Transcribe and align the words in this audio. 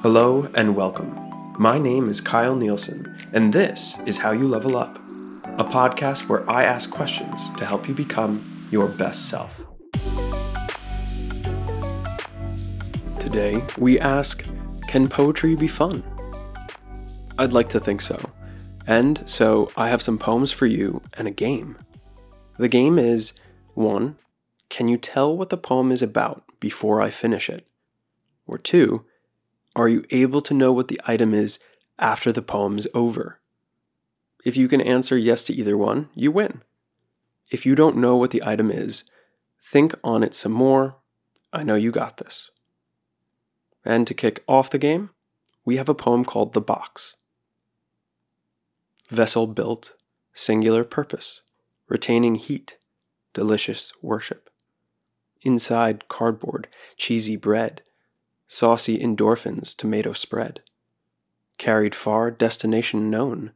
Hello 0.00 0.48
and 0.54 0.76
welcome. 0.76 1.12
My 1.58 1.76
name 1.76 2.08
is 2.08 2.20
Kyle 2.20 2.54
Nielsen, 2.54 3.16
and 3.32 3.52
this 3.52 3.98
is 4.06 4.18
How 4.18 4.30
You 4.30 4.46
Level 4.46 4.76
Up, 4.76 4.96
a 5.58 5.64
podcast 5.64 6.28
where 6.28 6.48
I 6.48 6.62
ask 6.62 6.88
questions 6.88 7.50
to 7.56 7.66
help 7.66 7.88
you 7.88 7.94
become 7.94 8.68
your 8.70 8.86
best 8.86 9.28
self. 9.28 9.64
Today, 13.18 13.60
we 13.76 13.98
ask 13.98 14.44
Can 14.86 15.08
poetry 15.08 15.56
be 15.56 15.66
fun? 15.68 16.02
I'd 17.36 17.52
like 17.52 17.68
to 17.70 17.80
think 17.80 18.00
so. 18.00 18.30
And 18.86 19.28
so 19.28 19.70
I 19.76 19.88
have 19.88 20.00
some 20.00 20.16
poems 20.16 20.52
for 20.52 20.66
you 20.66 21.02
and 21.14 21.26
a 21.26 21.32
game. 21.32 21.76
The 22.56 22.68
game 22.68 23.00
is 23.00 23.32
1. 23.74 24.16
Can 24.68 24.88
you 24.88 24.96
tell 24.96 25.36
what 25.36 25.50
the 25.50 25.56
poem 25.56 25.90
is 25.90 26.02
about 26.02 26.44
before 26.60 27.02
I 27.02 27.10
finish 27.10 27.50
it? 27.50 27.67
Or 28.48 28.58
2. 28.58 29.04
Are 29.76 29.88
you 29.88 30.04
able 30.10 30.40
to 30.40 30.54
know 30.54 30.72
what 30.72 30.88
the 30.88 31.00
item 31.06 31.32
is 31.32 31.60
after 31.98 32.32
the 32.32 32.42
poem 32.42 32.78
is 32.78 32.88
over? 32.94 33.40
If 34.44 34.56
you 34.56 34.66
can 34.66 34.80
answer 34.80 35.16
yes 35.16 35.44
to 35.44 35.52
either 35.52 35.76
one, 35.76 36.08
you 36.14 36.32
win. 36.32 36.62
If 37.50 37.64
you 37.66 37.74
don't 37.74 37.96
know 37.96 38.16
what 38.16 38.30
the 38.30 38.42
item 38.42 38.70
is, 38.70 39.04
think 39.62 39.94
on 40.02 40.22
it 40.22 40.34
some 40.34 40.52
more. 40.52 40.96
I 41.52 41.62
know 41.62 41.74
you 41.76 41.92
got 41.92 42.16
this. 42.16 42.50
And 43.84 44.06
to 44.06 44.14
kick 44.14 44.42
off 44.48 44.70
the 44.70 44.78
game, 44.78 45.10
we 45.64 45.76
have 45.76 45.88
a 45.88 45.94
poem 45.94 46.24
called 46.24 46.54
The 46.54 46.60
Box. 46.60 47.14
Vessel 49.10 49.46
built, 49.46 49.94
singular 50.34 50.84
purpose, 50.84 51.42
retaining 51.88 52.36
heat, 52.36 52.78
delicious 53.32 53.92
worship. 54.02 54.50
Inside 55.42 56.08
cardboard, 56.08 56.68
cheesy 56.96 57.36
bread, 57.36 57.82
saucy 58.48 58.98
endorphins, 58.98 59.76
tomato 59.76 60.12
spread. 60.12 60.60
Carried 61.58 61.94
far, 61.94 62.30
destination 62.30 63.10
known, 63.10 63.52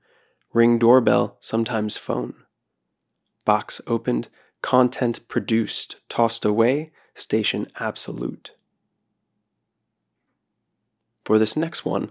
ring 0.53 0.79
doorbell, 0.79 1.37
sometimes 1.41 1.97
phone. 1.97 2.35
Box 3.45 3.81
opened, 3.87 4.29
content 4.61 5.27
produced, 5.29 5.97
tossed 6.09 6.45
away, 6.45 6.93
station 7.15 7.67
absolute. 7.81 8.53
For 11.25 11.39
this 11.39 11.57
next 11.57 11.85
one, 11.85 12.11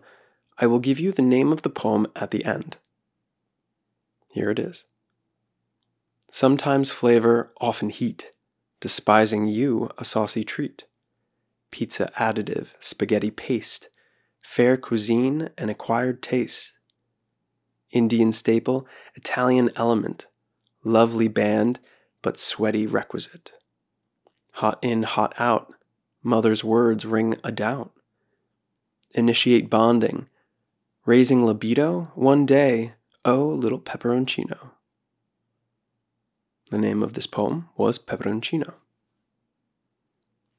I 0.58 0.68
will 0.68 0.80
give 0.80 1.00
you 1.00 1.12
the 1.12 1.22
name 1.22 1.52
of 1.52 1.62
the 1.62 1.70
poem 1.70 2.08
at 2.16 2.32
the 2.32 2.46
end. 2.46 2.78
Here 4.32 4.50
it 4.50 4.60
is. 4.60 4.86
Sometimes 6.32 6.92
flavor, 6.92 7.52
often 7.60 7.90
heat, 7.90 8.32
despising 8.80 9.48
you 9.48 9.90
a 9.98 10.06
saucy 10.06 10.44
treat. 10.46 10.86
Pizza 11.72 12.12
additive, 12.18 12.74
spaghetti 12.80 13.32
paste, 13.32 13.90
fair 14.42 14.78
cuisine 14.78 15.50
and 15.58 15.72
acquired 15.72 16.22
taste. 16.22 16.74
Indian 17.92 18.32
staple, 18.32 18.86
Italian 19.16 19.72
element, 19.76 20.28
lovely 20.84 21.28
band, 21.28 21.80
but 22.22 22.38
sweaty 22.38 22.86
requisite. 22.86 23.54
Hot 24.56 24.80
in, 24.82 25.04
hot 25.04 25.34
out, 25.40 25.74
mother's 26.24 26.64
words 26.64 27.06
ring 27.06 27.36
a 27.44 27.52
doubt. 27.52 27.92
Initiate 29.14 29.70
bonding, 29.70 30.28
raising 31.06 31.46
libido, 31.46 32.12
one 32.16 32.46
day, 32.46 32.94
oh, 33.26 33.46
little 33.48 33.80
pepperoncino. 33.80 34.72
The 36.72 36.78
name 36.78 37.04
of 37.04 37.14
this 37.14 37.28
poem 37.28 37.68
was 37.76 38.00
Pepperoncino. 38.00 38.76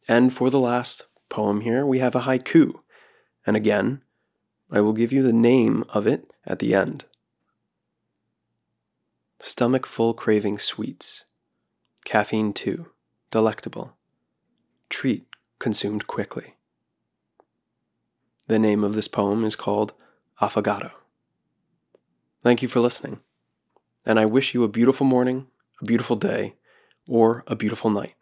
And 0.08 0.32
for 0.32 0.50
the 0.50 0.60
last 0.60 1.06
poem 1.28 1.60
here, 1.60 1.86
we 1.86 2.00
have 2.00 2.14
a 2.14 2.22
haiku. 2.22 2.80
And 3.46 3.56
again, 3.56 4.02
I 4.70 4.80
will 4.80 4.92
give 4.92 5.12
you 5.12 5.22
the 5.22 5.32
name 5.32 5.84
of 5.90 6.06
it 6.06 6.32
at 6.46 6.58
the 6.58 6.74
end. 6.74 7.04
Stomach 9.40 9.86
full 9.86 10.14
craving 10.14 10.58
sweets. 10.58 11.24
Caffeine 12.04 12.52
too, 12.52 12.90
delectable. 13.30 13.96
Treat 14.88 15.26
consumed 15.58 16.06
quickly. 16.06 16.54
The 18.46 18.58
name 18.58 18.84
of 18.84 18.94
this 18.94 19.08
poem 19.08 19.44
is 19.44 19.56
called 19.56 19.92
Affogato. 20.40 20.92
Thank 22.42 22.60
you 22.60 22.68
for 22.68 22.80
listening, 22.80 23.20
and 24.04 24.18
I 24.18 24.26
wish 24.26 24.52
you 24.52 24.64
a 24.64 24.68
beautiful 24.68 25.06
morning, 25.06 25.46
a 25.80 25.84
beautiful 25.84 26.16
day, 26.16 26.54
or 27.06 27.44
a 27.46 27.54
beautiful 27.54 27.90
night. 27.90 28.14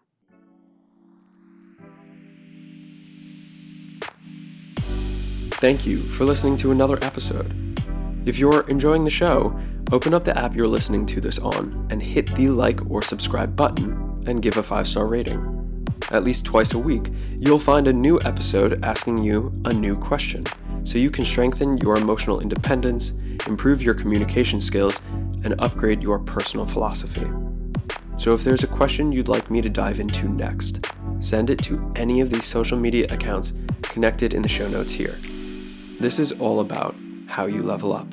Thank 5.60 5.84
you 5.84 6.04
for 6.04 6.24
listening 6.24 6.56
to 6.58 6.70
another 6.70 6.98
episode. 7.02 7.52
If 8.24 8.38
you're 8.38 8.66
enjoying 8.70 9.04
the 9.04 9.10
show, 9.10 9.60
open 9.92 10.14
up 10.14 10.24
the 10.24 10.36
app 10.38 10.56
you're 10.56 10.66
listening 10.66 11.04
to 11.04 11.20
this 11.20 11.38
on 11.38 11.86
and 11.90 12.02
hit 12.02 12.34
the 12.34 12.48
like 12.48 12.90
or 12.90 13.02
subscribe 13.02 13.54
button 13.54 14.24
and 14.26 14.40
give 14.40 14.56
a 14.56 14.62
five 14.62 14.88
star 14.88 15.06
rating. 15.06 15.86
At 16.12 16.24
least 16.24 16.46
twice 16.46 16.72
a 16.72 16.78
week, 16.78 17.12
you'll 17.38 17.58
find 17.58 17.86
a 17.86 17.92
new 17.92 18.18
episode 18.22 18.82
asking 18.82 19.22
you 19.22 19.52
a 19.66 19.72
new 19.74 19.98
question 19.98 20.46
so 20.84 20.96
you 20.96 21.10
can 21.10 21.26
strengthen 21.26 21.76
your 21.76 21.98
emotional 21.98 22.40
independence, 22.40 23.10
improve 23.46 23.82
your 23.82 23.92
communication 23.92 24.62
skills, 24.62 24.98
and 25.44 25.54
upgrade 25.58 26.02
your 26.02 26.20
personal 26.20 26.64
philosophy. 26.64 27.30
So 28.16 28.32
if 28.32 28.44
there's 28.44 28.64
a 28.64 28.66
question 28.66 29.12
you'd 29.12 29.28
like 29.28 29.50
me 29.50 29.60
to 29.60 29.68
dive 29.68 30.00
into 30.00 30.26
next, 30.26 30.86
send 31.18 31.50
it 31.50 31.58
to 31.64 31.92
any 31.96 32.22
of 32.22 32.30
these 32.30 32.46
social 32.46 32.78
media 32.78 33.06
accounts 33.10 33.52
connected 33.82 34.32
in 34.32 34.40
the 34.40 34.48
show 34.48 34.66
notes 34.66 34.94
here. 34.94 35.18
This 36.00 36.18
is 36.18 36.32
all 36.40 36.60
about 36.60 36.94
how 37.28 37.44
you 37.44 37.60
level 37.60 37.92
up. 37.92 38.06